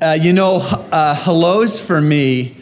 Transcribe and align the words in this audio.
Uh, 0.00 0.16
you 0.20 0.32
know, 0.32 0.60
uh, 0.92 1.12
hellos 1.12 1.84
for 1.84 2.00
me 2.00 2.54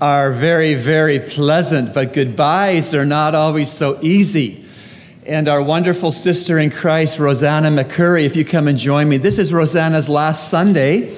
are 0.00 0.32
very, 0.32 0.74
very 0.74 1.18
pleasant, 1.18 1.92
but 1.92 2.12
goodbyes 2.12 2.94
are 2.94 3.04
not 3.04 3.34
always 3.34 3.68
so 3.68 3.98
easy. 4.02 4.64
And 5.26 5.48
our 5.48 5.60
wonderful 5.60 6.12
sister 6.12 6.60
in 6.60 6.70
Christ, 6.70 7.18
Rosanna 7.18 7.70
McCurry, 7.70 8.24
if 8.24 8.36
you 8.36 8.44
come 8.44 8.68
and 8.68 8.78
join 8.78 9.08
me, 9.08 9.16
this 9.16 9.40
is 9.40 9.52
Rosanna's 9.52 10.08
last 10.08 10.48
Sunday. 10.48 11.12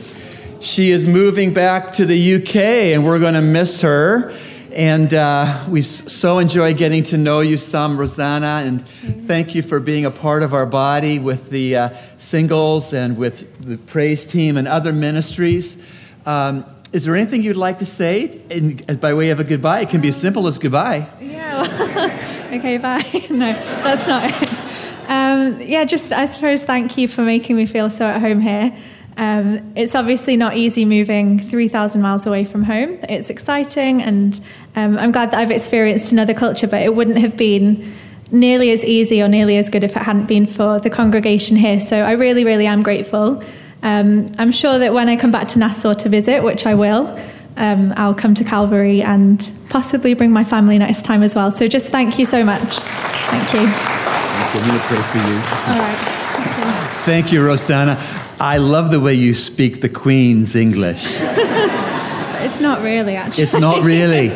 She 0.60 0.90
is 0.90 1.04
moving 1.04 1.52
back 1.52 1.92
to 1.94 2.06
the 2.06 2.36
UK, 2.36 2.56
and 2.94 3.04
we're 3.04 3.18
going 3.18 3.34
to 3.34 3.42
miss 3.42 3.82
her. 3.82 4.32
And 4.78 5.12
uh, 5.12 5.64
we 5.68 5.82
so 5.82 6.38
enjoy 6.38 6.72
getting 6.72 7.02
to 7.04 7.18
know 7.18 7.40
you 7.40 7.58
some, 7.58 7.98
Rosanna, 7.98 8.62
and 8.64 8.86
thank 8.86 9.56
you 9.56 9.60
for 9.60 9.80
being 9.80 10.06
a 10.06 10.10
part 10.12 10.44
of 10.44 10.54
our 10.54 10.66
body 10.66 11.18
with 11.18 11.50
the 11.50 11.76
uh, 11.76 11.88
singles 12.16 12.92
and 12.92 13.18
with 13.18 13.60
the 13.60 13.76
praise 13.76 14.24
team 14.24 14.56
and 14.56 14.68
other 14.68 14.92
ministries. 14.92 15.84
Um, 16.24 16.64
is 16.92 17.04
there 17.04 17.16
anything 17.16 17.42
you'd 17.42 17.56
like 17.56 17.78
to 17.78 17.86
say 17.86 18.40
in, 18.50 18.76
by 19.00 19.14
way 19.14 19.30
of 19.30 19.40
a 19.40 19.44
goodbye? 19.44 19.80
It 19.80 19.88
can 19.88 20.00
be 20.00 20.10
as 20.10 20.20
simple 20.20 20.46
as 20.46 20.60
goodbye. 20.60 21.08
Yeah, 21.20 22.46
okay, 22.52 22.78
bye. 22.78 23.02
no, 23.30 23.52
that's 23.82 24.06
not 24.06 24.30
it. 24.30 24.48
Um, 25.08 25.58
yeah, 25.62 25.86
just 25.86 26.12
I 26.12 26.26
suppose 26.26 26.64
thank 26.64 26.98
you 26.98 27.08
for 27.08 27.22
making 27.22 27.56
me 27.56 27.64
feel 27.64 27.88
so 27.88 28.04
at 28.04 28.20
home 28.20 28.42
here. 28.42 28.76
Um, 29.18 29.72
it's 29.74 29.96
obviously 29.96 30.36
not 30.36 30.56
easy 30.56 30.84
moving 30.84 31.40
3,000 31.40 32.00
miles 32.00 32.24
away 32.24 32.44
from 32.44 32.62
home. 32.62 32.98
It's 33.02 33.30
exciting, 33.30 34.00
and 34.00 34.40
um, 34.76 34.96
I'm 34.96 35.10
glad 35.10 35.32
that 35.32 35.40
I've 35.40 35.50
experienced 35.50 36.12
another 36.12 36.34
culture, 36.34 36.68
but 36.68 36.82
it 36.82 36.94
wouldn't 36.94 37.18
have 37.18 37.36
been 37.36 37.92
nearly 38.30 38.70
as 38.70 38.84
easy 38.84 39.20
or 39.20 39.26
nearly 39.26 39.56
as 39.56 39.68
good 39.68 39.82
if 39.82 39.96
it 39.96 40.02
hadn't 40.02 40.26
been 40.26 40.46
for 40.46 40.78
the 40.78 40.88
congregation 40.88 41.56
here. 41.56 41.80
So 41.80 42.02
I 42.02 42.12
really, 42.12 42.44
really 42.44 42.66
am 42.66 42.82
grateful. 42.82 43.42
Um, 43.82 44.32
I'm 44.38 44.52
sure 44.52 44.78
that 44.78 44.94
when 44.94 45.08
I 45.08 45.16
come 45.16 45.32
back 45.32 45.48
to 45.48 45.58
Nassau 45.58 45.94
to 45.94 46.08
visit, 46.08 46.44
which 46.44 46.64
I 46.64 46.74
will, 46.74 47.18
um, 47.56 47.92
I'll 47.96 48.14
come 48.14 48.34
to 48.34 48.44
Calvary 48.44 49.02
and 49.02 49.50
possibly 49.68 50.14
bring 50.14 50.30
my 50.30 50.44
family 50.44 50.78
next 50.78 51.04
time 51.04 51.24
as 51.24 51.34
well. 51.34 51.50
So 51.50 51.66
just 51.66 51.88
thank 51.88 52.18
you 52.18 52.26
so 52.26 52.44
much. 52.44 52.60
Thank 52.60 53.52
you. 53.52 53.68
Thank 53.68 54.54
you. 54.54 54.60
I'm 54.60 54.68
going 54.68 54.80
to 54.80 54.86
pray 54.86 55.02
for 55.02 55.18
you. 55.18 55.34
All 55.34 55.80
right. 55.80 55.96
Thank 55.96 56.58
you. 56.58 57.02
Thank 57.04 57.32
you, 57.32 57.44
Rosanna. 57.44 57.96
I 58.40 58.58
love 58.58 58.92
the 58.92 59.00
way 59.00 59.14
you 59.14 59.34
speak 59.34 59.80
the 59.80 59.88
Queen's 59.88 60.54
English. 60.54 61.02
it's 61.18 62.60
not 62.60 62.82
really, 62.82 63.16
actually. 63.16 63.42
It's 63.42 63.58
not 63.58 63.82
really. 63.82 64.28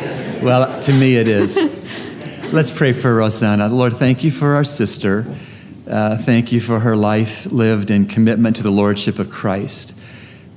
Well, 0.43 0.81
to 0.81 0.91
me 0.91 1.15
it 1.15 1.29
is. 1.29 1.55
Let's 2.51 2.69
pray 2.69 2.91
for 2.91 3.15
Rosanna. 3.15 3.69
Lord, 3.69 3.93
thank 3.93 4.25
you 4.25 4.29
for 4.29 4.55
our 4.55 4.65
sister. 4.65 5.25
Uh, 5.89 6.17
thank 6.17 6.51
you 6.51 6.59
for 6.59 6.81
her 6.81 6.97
life 6.97 7.45
lived 7.45 7.89
in 7.91 8.05
commitment 8.05 8.57
to 8.57 8.63
the 8.63 8.71
Lordship 8.71 9.19
of 9.19 9.29
Christ. 9.29 9.97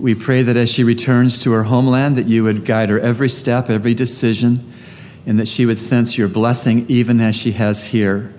We 0.01 0.17
pray 0.17 0.43
that 0.43 0.57
as 0.57 0.69
she 0.69 0.83
returns 0.83 1.41
to 1.45 1.53
her 1.53 1.63
homeland, 1.65 2.17
that 2.17 2.27
you 2.27 2.43
would 2.43 2.65
guide 2.65 2.91
her 2.91 2.99
every 2.99 3.29
step, 3.29 3.71
every 3.71 3.95
decision, 3.95 4.73
and 5.25 5.39
that 5.39 5.47
she 5.47 5.67
would 5.67 5.79
sense 5.79 6.19
your 6.19 6.29
blessing 6.29 6.85
even 6.89 7.21
as 7.21 7.37
she 7.37 7.53
has 7.53 7.85
here. 7.85 8.35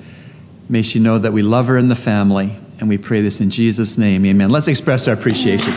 May 0.68 0.82
she 0.82 1.00
know 1.00 1.18
that 1.18 1.32
we 1.32 1.44
love 1.44 1.68
her 1.68 1.78
in 1.78 1.88
the 1.88 1.96
family 1.96 2.58
and 2.80 2.90
we 2.90 2.98
pray 2.98 3.22
this 3.22 3.42
in 3.42 3.50
Jesus' 3.50 3.98
name. 3.98 4.26
Amen. 4.26 4.50
Let's 4.50 4.68
express 4.68 5.08
our 5.08 5.14
appreciation. 5.14 5.74